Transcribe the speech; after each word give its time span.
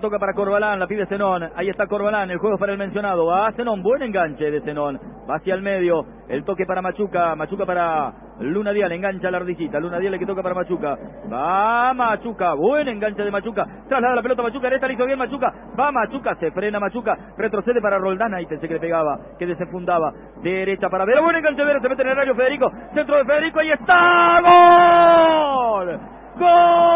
Toca 0.00 0.18
para 0.18 0.34
Corbalán, 0.34 0.78
la 0.78 0.86
pide 0.86 1.06
Zenón. 1.06 1.50
Ahí 1.56 1.68
está 1.68 1.86
Corbalán, 1.86 2.30
el 2.30 2.38
juego 2.38 2.56
para 2.58 2.72
el 2.72 2.78
mencionado. 2.78 3.26
Va 3.26 3.52
Zenón, 3.52 3.82
buen 3.82 4.02
enganche 4.02 4.50
de 4.50 4.60
Zenón. 4.60 4.98
Va 5.28 5.36
hacia 5.36 5.54
el 5.54 5.62
medio. 5.62 6.04
El 6.28 6.44
toque 6.44 6.64
para 6.64 6.80
Machuca. 6.80 7.34
Machuca 7.34 7.66
para 7.66 8.12
Luna 8.40 8.72
Dial. 8.72 8.92
Engancha 8.92 9.30
la 9.30 9.38
ardillita. 9.38 9.78
Luna 9.78 9.98
Dial 9.98 10.18
que 10.18 10.24
toca 10.26 10.42
para 10.42 10.54
Machuca. 10.54 10.96
Va 11.30 11.92
Machuca. 11.92 12.54
Buen 12.54 12.88
enganche 12.88 13.22
de 13.22 13.30
Machuca. 13.30 13.66
Traslada 13.88 14.14
la 14.14 14.22
pelota 14.22 14.42
Machuca. 14.42 14.68
Esta 14.68 14.90
hizo 14.90 15.04
bien 15.04 15.18
Machuca. 15.18 15.52
Va 15.78 15.92
Machuca. 15.92 16.34
Se 16.36 16.50
frena 16.52 16.80
Machuca. 16.80 17.16
Retrocede 17.36 17.80
para 17.80 17.98
Roldán. 17.98 18.32
Ahí 18.34 18.46
pensé 18.46 18.68
que 18.68 18.74
le 18.74 18.80
pegaba. 18.80 19.18
Que 19.38 19.46
desenfundaba. 19.46 20.12
Derecha 20.42 20.88
para 20.88 21.04
Vera. 21.04 21.20
Buen 21.20 21.36
enganche 21.36 21.64
Vera. 21.64 21.80
Se 21.80 21.88
mete 21.88 22.02
en 22.02 22.08
el 22.08 22.16
rayo 22.16 22.34
Federico. 22.34 22.70
Centro 22.94 23.16
de 23.16 23.24
Federico. 23.24 23.60
Ahí 23.60 23.70
está. 23.70 24.40
¡Gol! 24.40 26.00
¡Gol! 26.38 26.87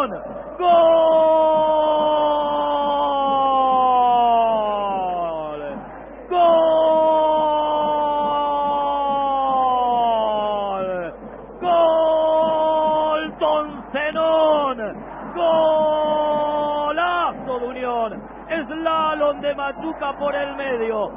Zenón. 0.00 0.22
Gol. 0.58 0.80
Gol. 10.70 10.88
Gol. 11.60 13.22
Don 13.38 13.66
Zenón. 13.92 14.78
Golazo 15.34 16.78
de 17.58 17.66
Unión. 17.66 18.22
Slalom 18.48 19.40
de 19.40 19.54
Machuca 19.54 20.12
por 20.18 20.34
el 20.34 20.56
medio. 20.56 21.10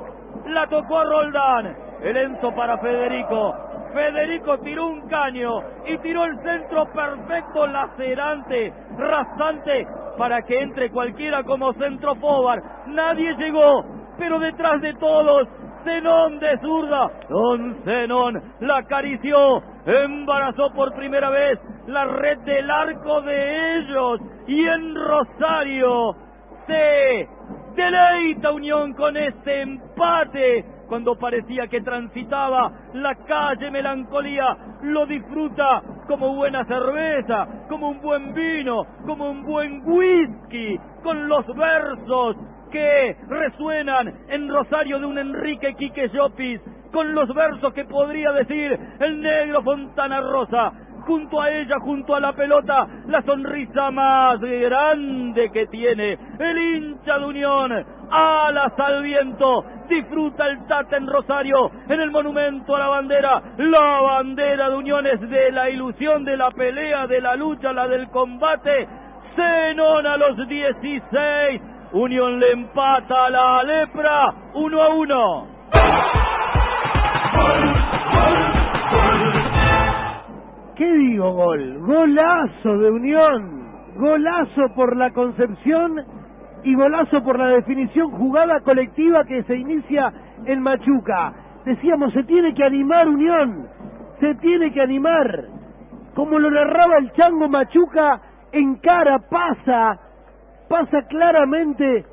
La 0.47 0.67
tocó 0.67 1.03
Roldán. 1.05 1.75
El 2.01 2.17
Enzo 2.17 2.53
para 2.53 2.77
Federico. 2.79 3.55
Federico 3.93 4.57
tiró 4.59 4.87
un 4.87 5.07
caño 5.07 5.51
y 5.85 5.97
tiró 5.99 6.25
el 6.25 6.37
centro 6.41 6.85
perfecto, 6.91 7.67
lacerante, 7.67 8.73
rasante, 8.97 9.87
para 10.17 10.41
que 10.41 10.59
entre 10.59 10.89
cualquiera 10.89 11.43
como 11.43 11.73
centro 11.73 12.15
forward. 12.15 12.63
Nadie 12.87 13.35
llegó, 13.35 13.85
pero 14.17 14.39
detrás 14.39 14.81
de 14.81 14.93
todos, 14.95 15.47
Zenón 15.83 16.39
de 16.39 16.57
zurda. 16.59 17.11
Don 17.29 17.75
Zenón 17.83 18.41
la 18.61 18.77
acarició, 18.77 19.61
embarazó 19.85 20.71
por 20.73 20.93
primera 20.95 21.29
vez 21.29 21.59
la 21.87 22.05
red 22.05 22.39
del 22.39 22.69
arco 22.71 23.21
de 23.21 23.77
ellos 23.77 24.19
y 24.47 24.65
en 24.65 24.95
Rosario 24.95 26.15
se 26.65 27.27
deleita 27.75 28.51
Unión 28.51 28.93
con 28.93 29.17
este 29.17 29.61
empate 29.61 30.65
cuando 30.93 31.15
parecía 31.15 31.65
que 31.65 31.81
transitaba 31.81 32.71
la 32.93 33.15
calle 33.25 33.71
melancolía, 33.71 34.55
lo 34.83 35.07
disfruta 35.07 35.81
como 36.07 36.35
buena 36.35 36.63
cerveza, 36.65 37.47
como 37.67 37.89
un 37.89 37.99
buen 37.99 38.31
vino, 38.35 38.85
como 39.03 39.31
un 39.31 39.43
buen 39.43 39.81
whisky, 39.87 40.77
con 41.01 41.27
los 41.27 41.47
versos 41.55 42.37
que 42.71 43.17
resuenan 43.27 44.13
en 44.29 44.47
Rosario 44.47 44.99
de 44.99 45.07
un 45.07 45.17
Enrique 45.17 45.73
Quique 45.73 46.09
Llopis, 46.09 46.61
con 46.91 47.15
los 47.15 47.33
versos 47.33 47.73
que 47.73 47.85
podría 47.85 48.31
decir 48.31 48.79
el 48.99 49.19
negro 49.19 49.63
Fontana 49.63 50.21
Rosa, 50.21 50.73
junto 51.07 51.41
a 51.41 51.49
ella, 51.49 51.79
junto 51.79 52.13
a 52.13 52.19
la 52.19 52.33
pelota, 52.33 52.87
la 53.07 53.23
sonrisa 53.23 53.89
más 53.89 54.39
grande 54.39 55.49
que 55.51 55.65
tiene 55.65 56.19
el 56.39 56.57
hincha 56.57 57.17
de 57.17 57.25
Unión, 57.25 57.85
alas 58.13 58.73
al 58.77 59.01
viento, 59.01 59.63
disfruta 59.89 60.47
el 60.47 60.65
Tata 60.67 60.97
en 60.97 61.07
Rosario, 61.07 61.71
en 61.89 61.99
el 61.99 62.11
monumento 62.11 62.75
a 62.75 62.79
la 62.79 62.87
bandera, 62.87 63.41
la 63.57 64.01
bandera 64.01 64.69
de 64.69 64.75
Unión 64.75 65.07
es 65.07 65.19
de 65.21 65.51
la 65.51 65.69
ilusión, 65.69 66.23
de 66.23 66.37
la 66.37 66.51
pelea, 66.51 67.07
de 67.07 67.21
la 67.21 67.35
lucha, 67.35 67.73
la 67.73 67.87
del 67.87 68.07
combate, 68.09 68.87
Zenón 69.35 70.05
a 70.05 70.17
los 70.17 70.47
16, 70.47 71.61
Unión 71.93 72.39
le 72.39 72.51
empata 72.51 73.25
a 73.25 73.29
la 73.29 73.63
lepra, 73.63 74.33
uno 74.53 74.81
a 74.83 74.89
uno. 74.89 75.47
¿Qué 80.75 80.91
digo 80.91 81.31
gol? 81.33 81.77
Golazo 81.79 82.77
de 82.77 82.89
Unión, 82.89 83.95
golazo 83.95 84.61
por 84.75 84.97
la 84.97 85.11
concepción 85.11 86.22
y 86.63 86.75
golazo 86.75 87.23
por 87.23 87.37
la 87.37 87.47
definición 87.47 88.11
jugada 88.11 88.61
colectiva 88.61 89.23
que 89.25 89.43
se 89.43 89.55
inicia 89.55 90.11
en 90.45 90.61
Machuca. 90.61 91.33
Decíamos, 91.65 92.13
se 92.13 92.23
tiene 92.23 92.53
que 92.53 92.63
animar 92.63 93.07
Unión, 93.07 93.67
se 94.19 94.35
tiene 94.35 94.71
que 94.71 94.81
animar. 94.81 95.45
Como 96.15 96.39
lo 96.39 96.51
narraba 96.51 96.97
el 96.97 97.11
chango 97.13 97.47
Machuca, 97.47 98.21
en 98.51 98.75
cara 98.75 99.19
pasa, 99.29 99.99
pasa 100.69 101.01
claramente 101.07 102.05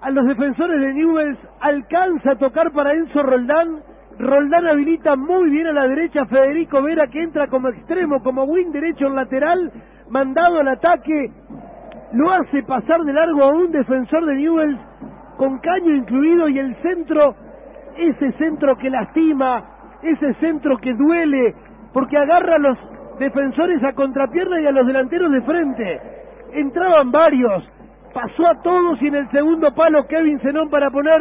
a 0.00 0.10
los 0.10 0.26
defensores 0.26 0.80
de 0.80 0.92
Newells, 0.94 1.38
alcanza 1.60 2.32
a 2.32 2.36
tocar 2.36 2.72
para 2.72 2.92
Enzo 2.92 3.22
Roldán, 3.22 3.82
Roldán 4.18 4.66
habilita 4.66 5.16
muy 5.16 5.50
bien 5.50 5.68
a 5.68 5.72
la 5.72 5.88
derecha 5.88 6.26
Federico 6.26 6.82
Vera 6.82 7.06
que 7.06 7.22
entra 7.22 7.46
como 7.46 7.68
extremo, 7.68 8.22
como 8.22 8.44
win 8.44 8.72
derecho 8.72 9.06
en 9.06 9.14
lateral, 9.14 9.72
mandado 10.10 10.60
al 10.60 10.68
ataque, 10.68 11.30
lo 12.14 12.30
hace 12.30 12.62
pasar 12.62 13.00
de 13.02 13.12
largo 13.12 13.42
a 13.42 13.48
un 13.48 13.70
defensor 13.70 14.24
de 14.26 14.34
Newells 14.34 14.80
con 15.36 15.58
caño 15.60 15.94
incluido 15.94 16.48
y 16.48 16.58
el 16.58 16.76
centro, 16.82 17.34
ese 17.96 18.32
centro 18.32 18.76
que 18.76 18.90
lastima, 18.90 19.64
ese 20.02 20.34
centro 20.34 20.76
que 20.78 20.92
duele, 20.94 21.54
porque 21.92 22.16
agarra 22.16 22.56
a 22.56 22.58
los 22.58 22.78
defensores 23.18 23.82
a 23.82 23.92
contrapierna 23.92 24.60
y 24.60 24.66
a 24.66 24.72
los 24.72 24.86
delanteros 24.86 25.32
de 25.32 25.42
frente. 25.42 26.00
Entraban 26.52 27.10
varios, 27.10 27.64
pasó 28.12 28.46
a 28.46 28.62
todos 28.62 29.00
y 29.00 29.08
en 29.08 29.14
el 29.14 29.30
segundo 29.30 29.74
palo 29.74 30.06
Kevin 30.06 30.38
Zenón 30.40 30.68
para 30.68 30.90
poner 30.90 31.20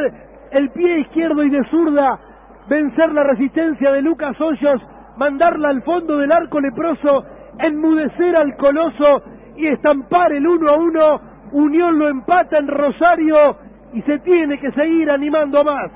el 0.52 0.70
pie 0.72 1.00
izquierdo 1.00 1.44
y 1.44 1.50
de 1.50 1.64
zurda 1.70 2.20
vencer 2.68 3.12
la 3.14 3.24
resistencia 3.24 3.92
de 3.92 4.02
Lucas 4.02 4.40
Hoyos, 4.40 4.82
mandarla 5.18 5.70
al 5.70 5.82
fondo 5.84 6.18
del 6.18 6.32
arco 6.32 6.60
leproso, 6.60 7.24
enmudecer 7.60 8.36
al 8.36 8.56
coloso 8.58 9.24
y 9.62 9.68
estampar 9.68 10.34
el 10.34 10.46
uno 10.48 10.70
a 10.70 10.76
uno. 10.76 11.22
Unión 11.52 12.00
lo 12.00 12.10
empata 12.10 12.58
en 12.58 12.68
Rosario 12.68 13.58
y 13.94 14.02
se 14.02 14.20
tiene 14.20 14.60
que 14.60 14.72
seguir 14.72 15.12
animando 15.12 15.64
más. 15.64 15.92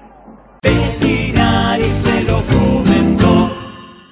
se 0.62 2.24
lo 2.24 2.38
come. 2.42 2.95